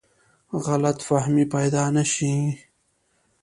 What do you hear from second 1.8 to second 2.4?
نه شي.